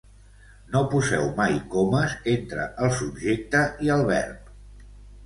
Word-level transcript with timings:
No 0.75 0.79
poseu 0.93 1.27
mai 1.39 1.53
comes 1.75 2.15
entre 2.33 2.65
el 2.87 2.91
subjecte 3.01 3.63
i 3.89 3.93
el 3.97 4.03
verb. 4.09 4.49